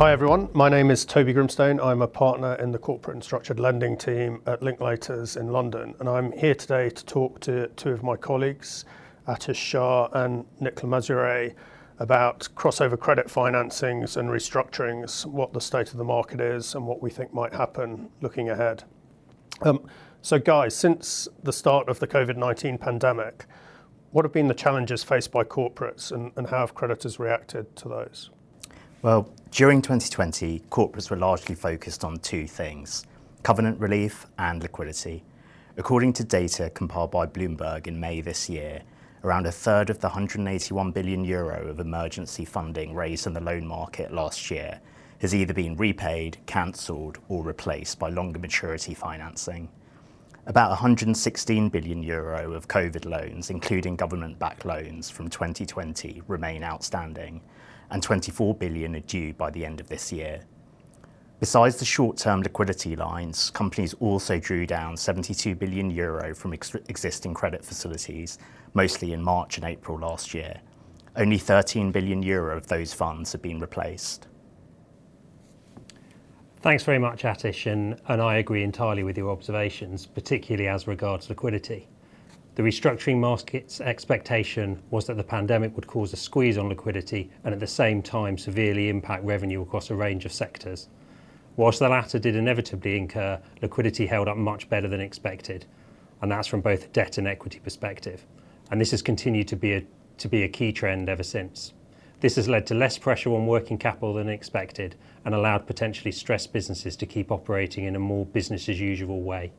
[0.00, 0.48] Hi, everyone.
[0.54, 1.78] My name is Toby Grimstone.
[1.78, 6.08] I'm a partner in the corporate and structured lending team at Linklaters in London, and
[6.08, 8.86] I'm here today to talk to two of my colleagues,
[9.28, 11.50] Atish Shah and Nick Le
[11.98, 17.02] about crossover credit financings and restructurings, what the state of the market is, and what
[17.02, 18.84] we think might happen looking ahead.
[19.60, 19.86] Um,
[20.22, 23.44] so guys, since the start of the COVID-19 pandemic,
[24.12, 28.30] what have been the challenges faced by corporates, and how have creditors reacted to those?
[29.02, 33.06] Well, during 2020, corporates were largely focused on two things:
[33.42, 35.24] covenant relief and liquidity.
[35.78, 38.82] According to data compiled by Bloomberg in May this year,
[39.24, 43.66] around a third of the 181 billion euro of emergency funding raised in the loan
[43.66, 44.80] market last year
[45.20, 49.70] has either been repaid, canceled, or replaced by longer maturity financing.
[50.50, 57.40] About 116 billion euro of COVID loans, including government-backed loans from 2020, remain outstanding,
[57.92, 60.40] and 24 billion are due by the end of this year.
[61.38, 67.64] Besides the short-term liquidity lines, companies also drew down 72 billion euro from existing credit
[67.64, 68.40] facilities,
[68.74, 70.60] mostly in March and April last year.
[71.14, 74.26] Only 13 billion euro of those funds have been replaced.
[76.62, 81.88] Thanks very much, Atish, and I agree entirely with your observations, particularly as regards liquidity.
[82.54, 87.54] The restructuring market's expectation was that the pandemic would cause a squeeze on liquidity and,
[87.54, 90.88] at the same time, severely impact revenue across a range of sectors.
[91.56, 95.64] While the latter did inevitably incur, liquidity held up much better than expected,
[96.20, 98.26] and that's from both debt and equity perspective,
[98.70, 101.72] and this has continued to be a key trend ever since.
[102.20, 106.52] This has led to less pressure on working capital than expected and allowed potentially stressed
[106.52, 109.52] businesses to keep operating in a more business-as-usual way.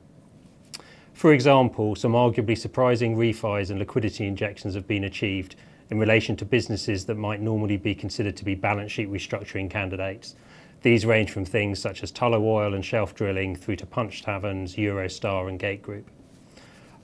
[1.13, 5.55] For example, some arguably surprising refis and liquidity injections have been achieved
[5.89, 10.35] in relation to businesses that might normally be considered to be balance sheet restructuring candidates.
[10.83, 14.75] These range from things such as Tullow Oil and Shelf Drilling through to Punch Taverns,
[14.75, 16.09] Eurostar, and Gate Group.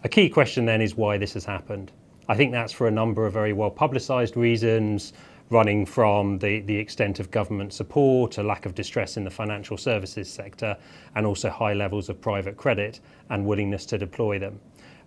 [0.03, 1.91] A key question then is why this has happened.
[2.29, 5.13] I think that's for a number of very well-publicized reasons,
[5.49, 9.77] running from the the extent of government support, a lack of distress in the financial
[9.77, 10.77] services sector,
[11.15, 12.99] and also high levels of private credit
[13.29, 14.59] and willingness to deploy them.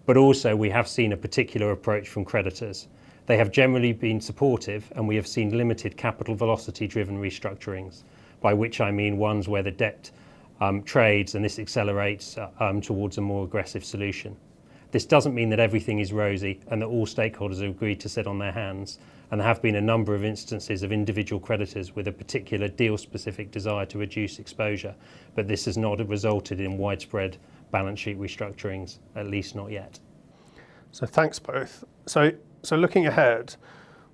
[0.07, 2.89] But also, we have seen a particular approach from creditors.
[3.27, 8.03] They have generally been supportive, and we have seen limited capital velocity-driven restructurings,
[8.41, 10.11] by which I mean ones where the debt
[10.61, 14.37] um, trades, and this accelerates uh, um, towards a more aggressive solution.
[14.91, 18.27] This doesn't mean that everything is rosy and that all stakeholders have agreed to sit
[18.27, 18.99] on their hands,
[19.31, 23.51] and there have been a number of instances of individual creditors with a particular deal-specific
[23.51, 24.95] desire to reduce exposure,
[25.35, 27.37] but this has not resulted in widespread
[27.71, 30.01] balance sheet restructurings, at least not yet.
[30.93, 31.85] So thanks, both.
[32.07, 32.33] So
[32.73, 33.55] looking ahead,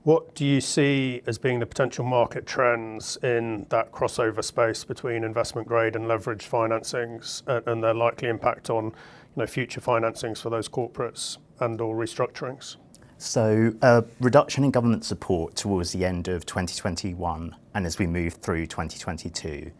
[0.02, 5.24] what do you see as being the potential market trends in that crossover space between
[5.24, 8.92] investment grade and leveraged financings, and their likely impact on, you
[9.36, 12.76] know, future financings for those corporates and/or restructurings?
[13.18, 18.34] So, a reduction in government support towards the end of 2021, and as we move
[18.34, 19.70] through 2022,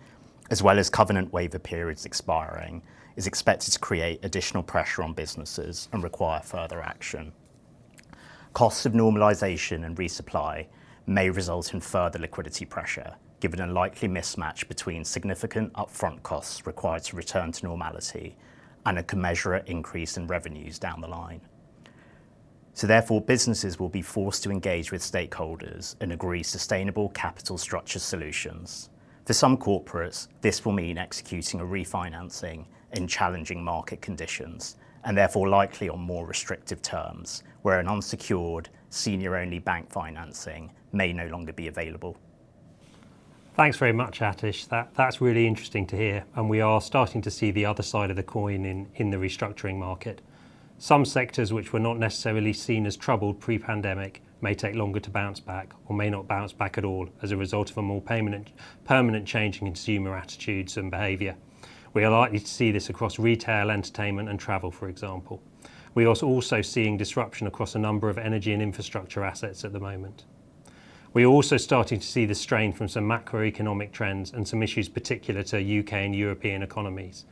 [0.50, 2.82] as well as covenant waiver periods expiring,
[3.14, 7.32] is expected to create additional pressure on businesses and require further action.
[8.54, 10.66] Costs of normalization and resupply
[11.06, 17.02] may result in further liquidity pressure, given a likely mismatch between significant upfront costs required
[17.02, 18.34] to return to normality
[18.86, 21.42] and a commensurate increase in revenues down the line.
[22.76, 27.98] So therefore, businesses will be forced to engage with stakeholders and agree sustainable capital structure
[27.98, 28.90] solutions.
[29.24, 35.48] For some corporates, this will mean executing a refinancing in challenging market conditions, and therefore
[35.48, 41.68] likely on more restrictive terms, where an unsecured, senior-only bank financing may no longer be
[41.68, 42.14] available.
[43.54, 44.68] Thanks very much, Atish.
[44.94, 48.16] That's really interesting to hear, and we are starting to see the other side of
[48.16, 48.66] the coin
[48.96, 50.20] in the restructuring market.
[50.78, 55.40] Some sectors which were not necessarily seen as troubled pre-pandemic may take longer to bounce
[55.40, 59.26] back or may not bounce back at all as a result of a more permanent
[59.26, 61.34] change in consumer attitudes and behavior.
[61.94, 65.42] We are likely to see this across retail, entertainment, and travel, for example.
[65.94, 69.80] We are also seeing disruption across a number of energy and infrastructure assets at the
[69.80, 70.24] moment.
[71.14, 74.90] We are also starting to see the strain from some macroeconomic trends and some issues
[74.90, 76.04] particular to U.K.
[76.04, 77.24] and European economies.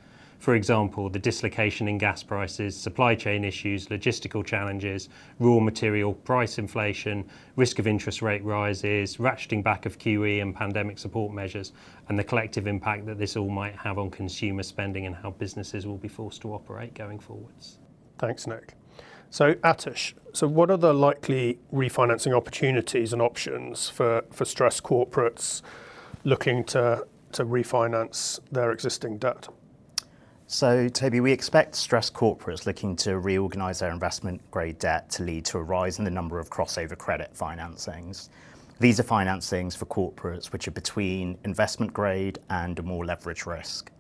[0.45, 5.09] For example, the dislocation in gas prices, supply chain issues, logistical challenges,
[5.39, 7.25] raw material price inflation,
[7.57, 11.73] risk of interest rate rises, ratcheting back of QE and pandemic support measures,
[12.11, 15.87] and the collective impact that this all might have on consumer spending and how businesses
[15.87, 17.79] will be forced to operate going forwards.
[18.19, 18.75] Thanks, Nick.
[19.31, 25.63] So, Atish, so what are the likely refinancing opportunities and options for stressed corporates
[26.23, 29.49] looking to, to refinance their existing debt?
[30.55, 35.45] So, Toby, we expect stressed corporates looking to reorganise their investment grade debt to lead
[35.47, 38.29] to a rise in the number of crossover credit financings.
[38.79, 43.91] These are financings for corporates which are between investment grade and a more leverage risk.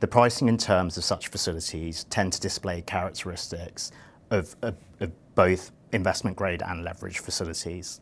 [0.00, 3.92] The pricing and terms of such facilities tend to display characteristics
[4.30, 8.00] of, of, of both investment grade and leverage facilities.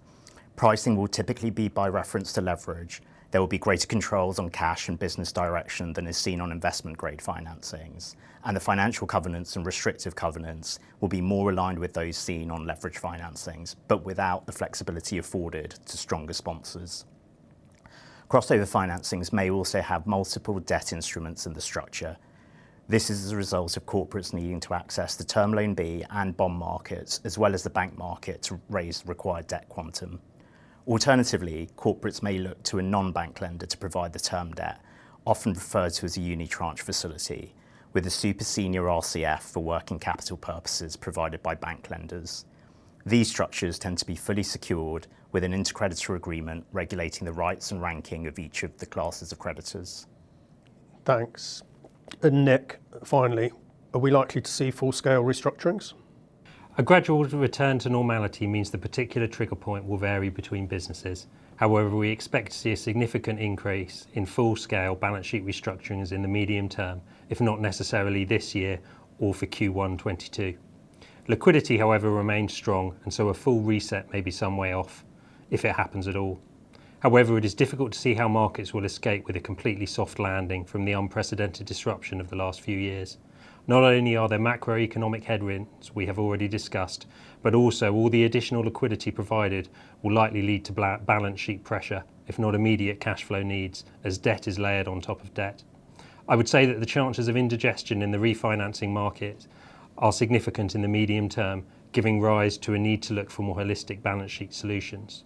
[0.54, 4.88] Pricing will typically be by reference to leverage, there will be greater controls on cash
[4.88, 8.14] and business direction than is seen on investment grade financings,
[8.44, 12.66] and the financial covenants and restrictive covenants will be more aligned with those seen on
[12.66, 17.04] leverage financings, but without the flexibility afforded to stronger sponsors.
[18.30, 22.16] Crossover financings may also have multiple debt instruments in the structure.
[22.88, 26.34] This is as a result of corporates needing to access the term loan B and
[26.34, 30.20] bond markets, as well as the bank market to raise required debt quantum.
[30.88, 34.80] Alternatively, corporates may look to a non-bank lender to provide the term debt,
[35.26, 37.54] often referred to as a unitranche facility,
[37.92, 42.46] with a super senior RCF for working capital purposes provided by bank lenders.
[43.04, 47.82] These structures tend to be fully secured with an intercreditor agreement regulating the rights and
[47.82, 50.06] ranking of each of the classes of creditors.
[51.04, 51.62] Thanks.
[52.22, 53.52] And Nick, finally,
[53.92, 55.92] are we likely to see full-scale restructurings?
[56.78, 61.26] A gradual return to normality means the particular trigger point will vary between businesses.
[61.56, 66.28] However, we expect to see a significant increase in full-scale balance sheet restructurings in the
[66.28, 68.78] medium term, if not necessarily this year
[69.18, 70.56] or for Q1 22.
[71.26, 75.04] Liquidity, however, remains strong, and so a full reset may be some way off,
[75.50, 76.40] if it happens at all.
[77.00, 80.64] However, it is difficult to see how markets will escape with a completely soft landing
[80.64, 83.18] from the unprecedented disruption of the last few years.
[83.68, 87.06] Not only are there macroeconomic headwinds we have already discussed,
[87.42, 89.68] but also all the additional liquidity provided
[90.00, 94.48] will likely lead to balance sheet pressure, if not immediate cash flow needs, as debt
[94.48, 95.62] is layered on top of debt.
[96.26, 99.46] I would say that the chances of indigestion in the refinancing market
[99.98, 103.56] are significant in the medium term, giving rise to a need to look for more
[103.56, 105.24] holistic balance sheet solutions.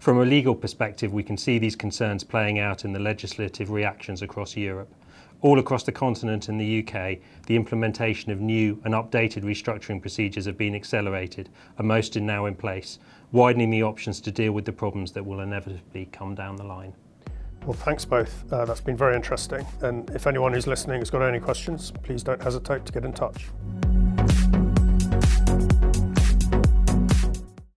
[0.00, 4.20] From a legal perspective, we can see these concerns playing out in the legislative reactions
[4.20, 4.94] across Europe.
[5.40, 10.46] All across the continent and the UK, the implementation of new and updated restructuring procedures
[10.46, 11.48] have been accelerated,
[11.78, 12.98] and most are now in place,
[13.30, 16.92] widening the options to deal with the problems that will inevitably come down the line.
[17.64, 18.50] Well, thanks both.
[18.52, 19.64] Uh, that's been very interesting.
[19.80, 23.12] And if anyone who's listening has got any questions, please don't hesitate to get in
[23.12, 23.46] touch.